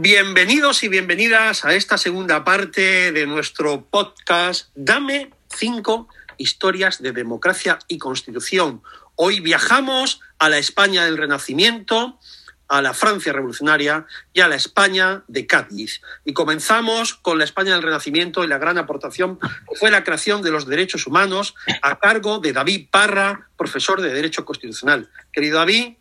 [0.00, 7.80] Bienvenidos y bienvenidas a esta segunda parte de nuestro podcast Dame cinco historias de democracia
[7.88, 8.80] y constitución.
[9.16, 12.20] Hoy viajamos a la España del Renacimiento,
[12.68, 16.00] a la Francia revolucionaria y a la España de Cádiz.
[16.24, 19.40] Y comenzamos con la España del Renacimiento y la gran aportación
[19.80, 24.44] fue la creación de los derechos humanos a cargo de David Parra, profesor de Derecho
[24.44, 25.10] Constitucional.
[25.32, 25.94] Querido David.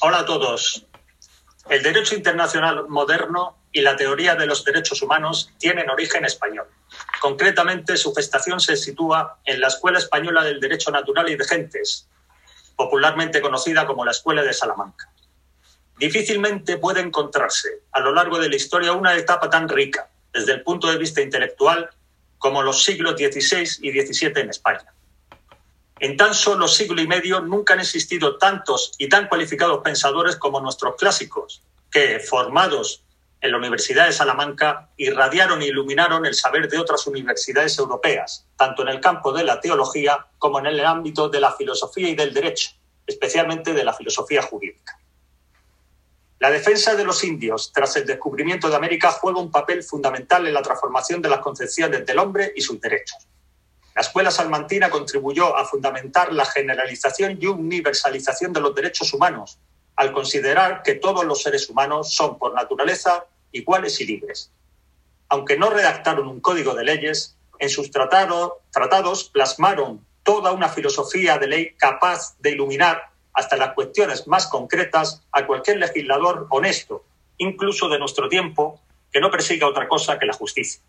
[0.00, 0.84] Hola a todos.
[1.68, 6.66] El derecho internacional moderno y la teoría de los derechos humanos tienen origen español.
[7.20, 12.08] Concretamente, su gestación se sitúa en la Escuela Española del Derecho Natural y de Gentes,
[12.76, 15.10] popularmente conocida como la Escuela de Salamanca.
[15.98, 20.62] Difícilmente puede encontrarse a lo largo de la historia una etapa tan rica desde el
[20.62, 21.90] punto de vista intelectual
[22.38, 24.92] como los siglos XVI y XVII en España.
[25.98, 30.60] En tan solo siglo y medio nunca han existido tantos y tan cualificados pensadores como
[30.60, 33.02] nuestros clásicos, que, formados
[33.40, 38.82] en la Universidad de Salamanca, irradiaron e iluminaron el saber de otras universidades europeas, tanto
[38.82, 42.34] en el campo de la teología como en el ámbito de la filosofía y del
[42.34, 42.72] derecho,
[43.06, 44.98] especialmente de la filosofía jurídica.
[46.40, 50.52] La defensa de los indios tras el descubrimiento de América juega un papel fundamental en
[50.52, 53.26] la transformación de las concepciones del hombre y sus derechos.
[53.96, 59.58] La escuela salmantina contribuyó a fundamentar la generalización y universalización de los derechos humanos,
[59.96, 64.52] al considerar que todos los seres humanos son por naturaleza iguales y libres.
[65.30, 71.46] Aunque no redactaron un código de leyes, en sus tratados plasmaron toda una filosofía de
[71.46, 77.06] ley capaz de iluminar hasta las cuestiones más concretas a cualquier legislador honesto,
[77.38, 78.78] incluso de nuestro tiempo,
[79.10, 80.82] que no persiga otra cosa que la justicia.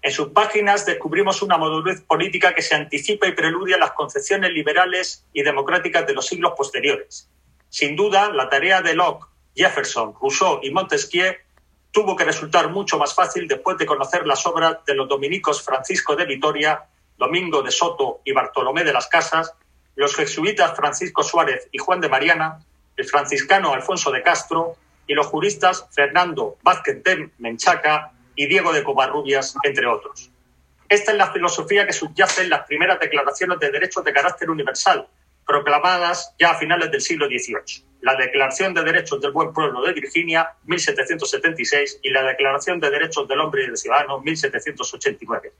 [0.00, 5.24] En sus páginas descubrimos una madurez política que se anticipa y preludia las concepciones liberales
[5.32, 7.28] y democráticas de los siglos posteriores.
[7.68, 11.34] Sin duda, la tarea de Locke, Jefferson, Rousseau y Montesquieu
[11.90, 16.14] tuvo que resultar mucho más fácil después de conocer las obras de los dominicos Francisco
[16.14, 16.84] de Vitoria,
[17.16, 19.52] Domingo de Soto y Bartolomé de las Casas,
[19.96, 22.60] los jesuitas Francisco Suárez y Juan de Mariana,
[22.96, 24.76] el franciscano Alfonso de Castro
[25.08, 30.30] y los juristas Fernando Vázquez de Menchaca y Diego de Covarrubias, entre otros.
[30.88, 35.08] Esta es la filosofía que subyace en las primeras declaraciones de derechos de carácter universal,
[35.44, 37.84] proclamadas ya a finales del siglo XVIII.
[38.00, 43.26] La Declaración de Derechos del Buen Pueblo de Virginia, 1776, y la Declaración de Derechos
[43.26, 45.52] del Hombre y del Ciudadano, 1789.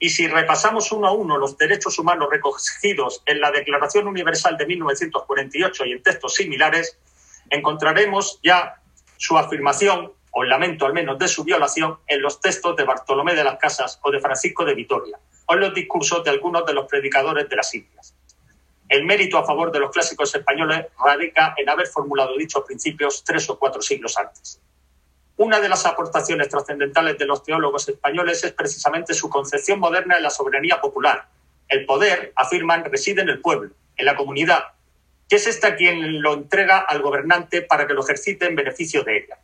[0.00, 4.66] Y si repasamos uno a uno los derechos humanos recogidos en la Declaración Universal de
[4.66, 6.98] 1948 y en textos similares,
[7.50, 8.82] encontraremos ya
[9.16, 13.34] su afirmación o el lamento al menos de su violación en los textos de Bartolomé
[13.34, 16.74] de las Casas o de Francisco de Vitoria, o en los discursos de algunos de
[16.74, 18.14] los predicadores de las Indias.
[18.88, 23.48] El mérito a favor de los clásicos españoles radica en haber formulado dichos principios tres
[23.48, 24.60] o cuatro siglos antes.
[25.36, 30.22] Una de las aportaciones trascendentales de los teólogos españoles es precisamente su concepción moderna de
[30.22, 31.28] la soberanía popular.
[31.68, 34.64] El poder, afirman, reside en el pueblo, en la comunidad,
[35.28, 39.18] que es esta quien lo entrega al gobernante para que lo ejercite en beneficio de
[39.18, 39.38] ella.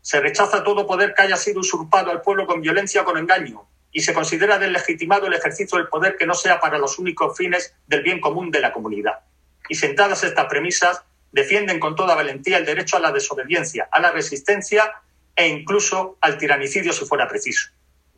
[0.00, 3.66] Se rechaza todo poder que haya sido usurpado al pueblo con violencia o con engaño,
[3.92, 7.74] y se considera deslegitimado el ejercicio del poder que no sea para los únicos fines
[7.86, 9.20] del bien común de la comunidad.
[9.68, 14.10] Y sentadas estas premisas, defienden con toda valentía el derecho a la desobediencia, a la
[14.10, 14.92] resistencia
[15.36, 17.70] e incluso al tiranicidio si fuera preciso.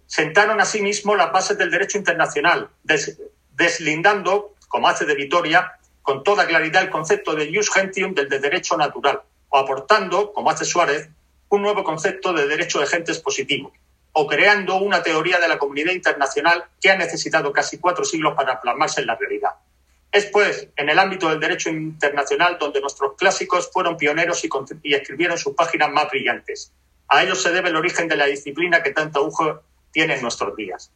[0.06, 2.70] Sentaron asimismo las bases del derecho internacional,
[3.52, 8.38] deslindando, como hace de Vitoria, con toda claridad el concepto de jus gentium del de
[8.38, 11.08] derecho natural, o aportando, como hace Suárez,
[11.50, 13.72] un nuevo concepto de derecho de gentes positivo,
[14.12, 18.61] o creando una teoría de la comunidad internacional que ha necesitado casi cuatro siglos para
[18.61, 19.50] plasmarse en la realidad.
[20.12, 25.39] Es pues en el ámbito del derecho internacional donde nuestros clásicos fueron pioneros y, escribieron
[25.39, 26.72] sus páginas más brillantes.
[27.09, 29.55] A ellos se debe el origen de la disciplina que tanto auge
[29.93, 30.91] tiene en nuestros días.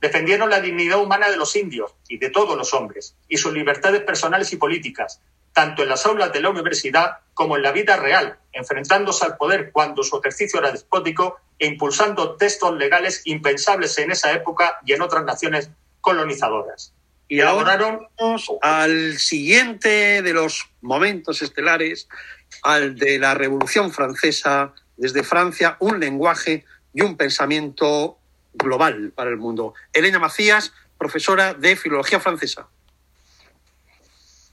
[0.00, 4.02] Defendieron la dignidad humana de los indios y de todos los hombres, y sus libertades
[4.02, 5.20] personales y políticas,
[5.52, 9.70] tanto en las aulas de la universidad como en la vida real, enfrentándose al poder
[9.72, 15.02] cuando su ejercicio era despótico e impulsando textos legales impensables en esa época y en
[15.02, 16.92] otras naciones colonizadoras.
[17.30, 17.76] Y ahora
[18.18, 22.08] vamos al siguiente de los momentos estelares,
[22.62, 26.64] al de la Revolución Francesa, desde Francia, un lenguaje
[26.94, 28.18] y un pensamiento
[28.54, 29.74] global para el mundo.
[29.92, 32.68] Elena Macías, profesora de Filología Francesa.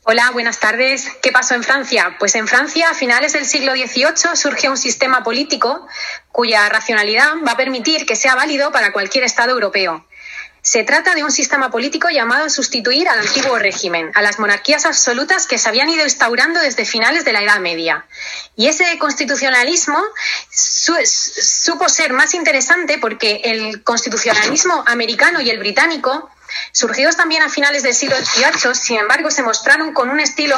[0.07, 1.07] Hola, buenas tardes.
[1.23, 2.15] ¿Qué pasó en Francia?
[2.19, 5.87] Pues en Francia, a finales del siglo XVIII, surge un sistema político
[6.31, 10.05] cuya racionalidad va a permitir que sea válido para cualquier Estado europeo.
[10.61, 14.85] Se trata de un sistema político llamado a sustituir al antiguo régimen, a las monarquías
[14.85, 18.05] absolutas que se habían ido instaurando desde finales de la Edad Media.
[18.55, 19.99] Y ese constitucionalismo
[20.51, 26.29] supo ser más interesante porque el constitucionalismo americano y el británico,
[26.71, 30.57] surgidos también a finales del siglo XVIII, sin embargo, se mostraron con un estilo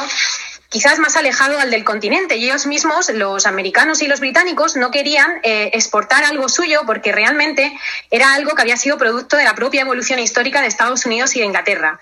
[0.69, 2.35] quizás más alejado al del continente.
[2.35, 7.11] Y ellos mismos, los americanos y los británicos, no querían eh, exportar algo suyo porque
[7.11, 7.77] realmente
[8.11, 11.39] era algo que había sido producto de la propia evolución histórica de Estados Unidos y
[11.39, 11.99] de Inglaterra.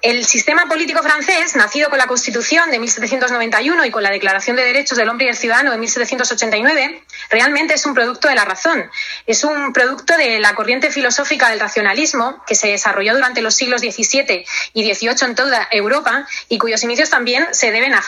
[0.00, 4.62] El sistema político francés, nacido con la Constitución de 1791 y con la Declaración de
[4.62, 8.88] Derechos del Hombre y el Ciudadano de 1789, realmente es un producto de la razón.
[9.26, 13.80] Es un producto de la corriente filosófica del racionalismo que se desarrolló durante los siglos
[13.80, 18.02] XVII y XVIII en toda Europa y cuyos inicios también se deben a,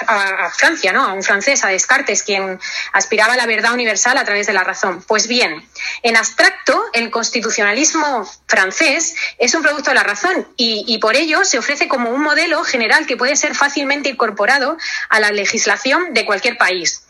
[0.56, 1.04] Francia, ¿no?
[1.04, 2.60] a un francés, a Descartes, quien
[2.92, 5.02] aspiraba a la verdad universal a través de la razón.
[5.08, 5.68] Pues bien,
[6.04, 11.58] en abstracto, el constitucionalismo francés es un producto de la razón y por ello se
[11.58, 14.76] ofrece como un modelo general que puede ser fácilmente incorporado
[15.08, 17.04] a la legislación de cualquier país.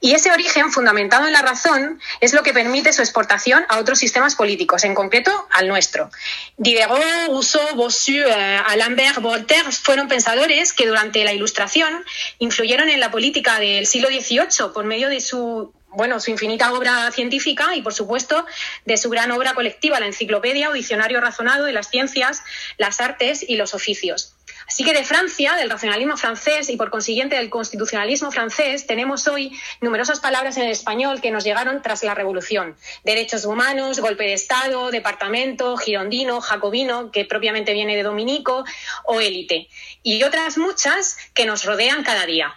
[0.00, 3.98] Y ese origen, fundamentado en la razón, es lo que permite su exportación a otros
[3.98, 6.10] sistemas políticos, en concreto al nuestro.
[6.58, 12.04] Diderot, Rousseau, Bossuet, eh, Alembert, Voltaire fueron pensadores que durante la Ilustración
[12.38, 17.10] influyeron en la política del siglo XVIII por medio de su bueno, su infinita obra
[17.10, 18.46] científica y, por supuesto,
[18.84, 22.42] de su gran obra colectiva, la enciclopedia o diccionario razonado de las ciencias,
[22.78, 24.34] las artes y los oficios.
[24.66, 29.58] Así que de Francia, del racionalismo francés y por consiguiente del constitucionalismo francés, tenemos hoy
[29.80, 32.76] numerosas palabras en el español que nos llegaron tras la Revolución.
[33.04, 38.64] Derechos humanos, golpe de Estado, departamento, girondino, jacobino, que propiamente viene de dominico,
[39.04, 39.68] o élite.
[40.02, 42.54] Y otras muchas que nos rodean cada día.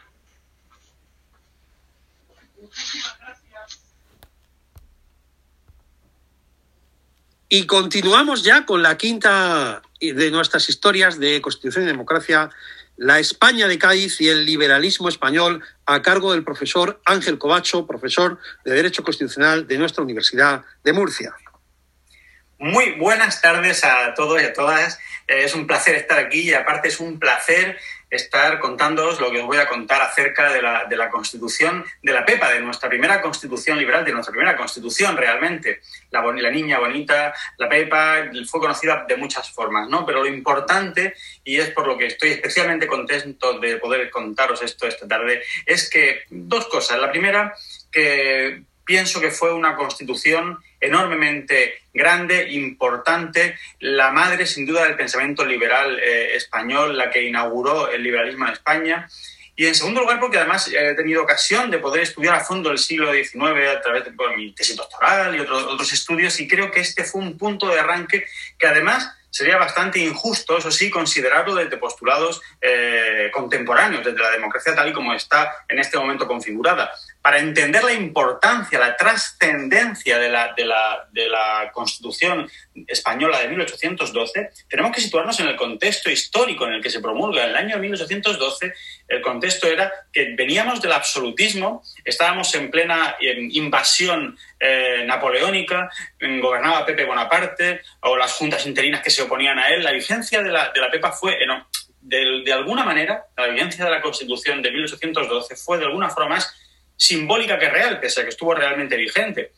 [7.49, 12.49] Y continuamos ya con la quinta de nuestras historias de Constitución y Democracia,
[12.97, 18.37] la España de Cádiz y el liberalismo español, a cargo del profesor Ángel Covacho, profesor
[18.65, 21.35] de Derecho Constitucional de nuestra Universidad de Murcia.
[22.59, 24.99] Muy buenas tardes a todos y a todas.
[25.27, 27.77] Es un placer estar aquí y aparte es un placer
[28.09, 32.13] estar contándoos lo que os voy a contar acerca de la, de la, Constitución, de
[32.13, 35.81] la PEPA, de nuestra primera Constitución liberal, de nuestra primera Constitución realmente.
[36.09, 40.03] La, la niña bonita, la PEPA, fue conocida de muchas formas, ¿no?
[40.03, 41.13] Pero lo importante,
[41.43, 45.87] y es por lo que estoy especialmente contento de poder contaros esto esta tarde, es
[45.91, 46.97] que dos cosas.
[46.97, 47.53] La primera,
[47.91, 55.45] que pienso que fue una constitución enormemente grande, importante, la madre sin duda del pensamiento
[55.45, 59.07] liberal eh, español, la que inauguró el liberalismo en España.
[59.55, 62.77] Y en segundo lugar, porque además he tenido ocasión de poder estudiar a fondo el
[62.77, 66.79] siglo XIX a través de mi tesis doctoral y otros, otros estudios, y creo que
[66.79, 68.27] este fue un punto de arranque
[68.59, 74.75] que además sería bastante injusto, eso sí, considerarlo desde postulados eh, contemporáneos, desde la democracia
[74.75, 76.91] tal y como está en este momento configurada.
[77.21, 82.49] Para entender la importancia, la trascendencia de la, de, la, de la, Constitución
[82.87, 87.43] española de 1812, tenemos que situarnos en el contexto histórico en el que se promulga.
[87.43, 88.73] En el año 1812,
[89.07, 95.89] el contexto era que veníamos del absolutismo, estábamos en plena invasión eh, napoleónica,
[96.19, 99.83] gobernaba Pepe Bonaparte, o las juntas interinas que se oponían a él.
[99.83, 101.37] La vigencia de la, de la PEPA fue
[102.01, 106.35] De, de alguna manera, la vigencia de la Constitución de 1812 fue de alguna forma
[106.35, 106.55] más
[106.95, 109.51] simbólica que real, pese a que estuvo realmente vigente.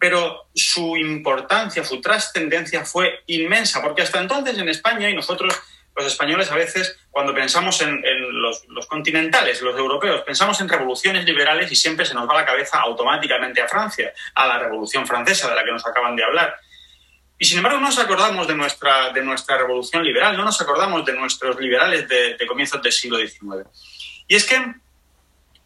[0.00, 5.54] Pero su importancia, su trascendencia fue inmensa, porque hasta entonces en España y nosotros,
[5.94, 8.02] los españoles, a veces, cuando pensamos en,
[8.42, 12.46] los, los, continentales, los europeos, pensamos en revoluciones liberales y siempre se nos va la
[12.46, 16.56] cabeza automáticamente a Francia, a la Revolución Francesa de la que nos acaban de hablar.
[17.38, 21.04] Y sin embargo no nos acordamos de nuestra, de nuestra revolución liberal, no nos acordamos
[21.04, 23.68] de nuestros liberales de, de comienzos del siglo XIX.
[24.28, 24.74] Y es que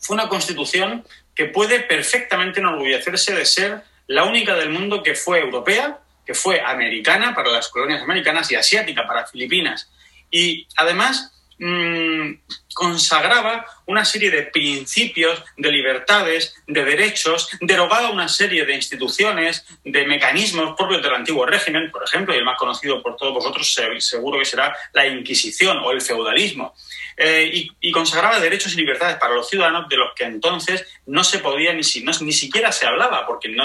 [0.00, 5.40] fue una constitución que puede perfectamente enorgullecerse de ser la única del mundo que fue
[5.40, 9.90] europea, que fue americana para las colonias americanas y asiática para Filipinas.
[10.30, 12.32] Y además mmm,
[12.74, 20.06] consagraba una serie de principios, de libertades, de derechos, derogaba una serie de instituciones, de
[20.06, 24.38] mecanismos propios del antiguo régimen, por ejemplo, y el más conocido por todos vosotros seguro
[24.38, 26.74] que será la Inquisición o el feudalismo.
[27.16, 31.38] Eh, y, consagraba derechos y libertades para los ciudadanos de los que entonces no se
[31.38, 33.64] podía ni, si, ni siquiera se hablaba, porque no,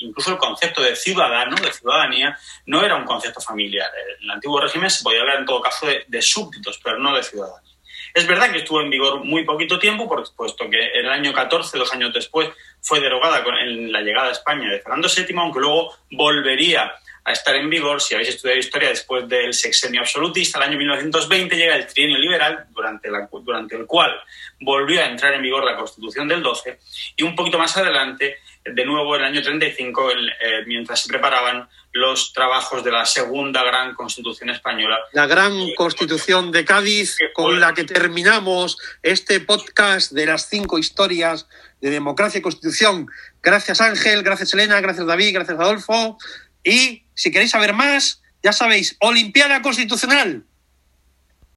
[0.00, 2.36] incluso el concepto de ciudadano, de ciudadanía,
[2.66, 3.90] no era un concepto familiar.
[4.18, 7.22] En el antiguo régimen se podía hablar en todo caso de súbditos, pero no de
[7.22, 7.75] ciudadanos.
[8.16, 11.76] Es verdad que estuvo en vigor muy poquito tiempo, puesto que en el año 14,
[11.76, 12.48] dos años después,
[12.80, 13.54] fue derogada con
[13.92, 18.14] la llegada a España de Fernando VII, aunque luego volvería a estar en vigor, si
[18.14, 23.10] habéis estudiado historia después del sexenio absolutista, el año 1920 llega el trienio liberal, durante,
[23.10, 24.18] la, durante el cual
[24.60, 26.78] volvió a entrar en vigor la Constitución del 12,
[27.16, 28.38] y un poquito más adelante,
[28.72, 30.34] de nuevo en el año 35, el, eh,
[30.66, 34.98] mientras se preparaban los trabajos de la segunda gran Constitución española.
[35.12, 41.48] La gran Constitución de Cádiz, con la que terminamos este podcast de las cinco historias
[41.80, 43.06] de democracia y constitución.
[43.42, 46.18] Gracias Ángel, gracias Elena, gracias David, gracias Adolfo.
[46.62, 50.44] Y si queréis saber más, ya sabéis, Olimpiada Constitucional.